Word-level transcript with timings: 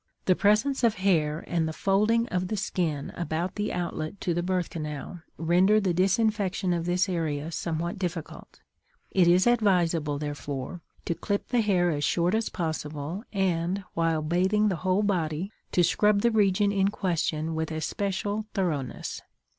The 0.25 0.35
presence 0.35 0.83
of 0.83 0.95
hair 0.95 1.43
and 1.45 1.67
the 1.67 1.73
folding 1.73 2.27
of 2.29 2.47
the 2.47 2.57
skin 2.57 3.11
about 3.11 3.53
the 3.53 3.71
outlet 3.71 4.19
to 4.21 4.33
the 4.33 4.41
birth 4.41 4.71
canal 4.71 5.21
render 5.37 5.79
the 5.79 5.93
disinfection 5.93 6.73
of 6.73 6.85
this 6.87 7.07
area 7.07 7.51
somewhat 7.51 7.99
difficult. 7.99 8.61
It 9.11 9.27
is 9.27 9.45
advisable, 9.45 10.17
therefore, 10.17 10.81
to 11.05 11.13
clip 11.13 11.49
the 11.49 11.61
hair 11.61 11.91
as 11.91 12.03
short 12.03 12.33
as 12.33 12.49
possible 12.49 13.23
and, 13.31 13.83
while 13.93 14.23
bathing 14.23 14.69
the 14.69 14.77
whole 14.77 15.03
body, 15.03 15.51
to 15.73 15.83
scrub 15.83 16.21
the 16.21 16.31
region 16.31 16.71
in 16.71 16.87
question 16.87 17.53
with 17.53 17.71
especial 17.71 18.47
thoroughness. 18.55 19.21